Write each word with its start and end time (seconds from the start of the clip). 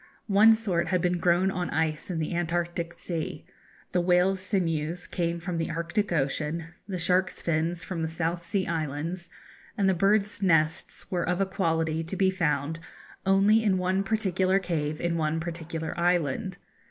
One 0.25 0.55
sort 0.55 0.87
had 0.87 0.99
been 0.99 1.19
grown 1.19 1.51
on 1.51 1.69
ice 1.69 2.09
in 2.09 2.17
the 2.17 2.35
Antarctic 2.35 2.93
Sea, 2.93 3.45
the 3.91 4.01
whale's 4.01 4.39
sinews 4.39 5.05
came 5.05 5.39
from 5.39 5.59
the 5.59 5.69
Arctic 5.69 6.11
Ocean, 6.11 6.69
the 6.87 6.97
shark's 6.97 7.39
fins 7.39 7.83
from 7.83 7.99
the 7.99 8.07
South 8.07 8.41
Sea 8.41 8.65
Islands, 8.65 9.29
and 9.77 9.87
the 9.87 9.93
birds' 9.93 10.41
nests 10.41 11.11
were 11.11 11.21
of 11.29 11.39
a 11.39 11.45
quality 11.45 12.03
to 12.03 12.15
be 12.15 12.31
found 12.31 12.79
only 13.27 13.63
in 13.63 13.77
one 13.77 14.03
particular 14.03 14.57
cave 14.57 14.99
in 14.99 15.17
one 15.17 15.39
particular 15.39 15.93
island. 15.99 16.57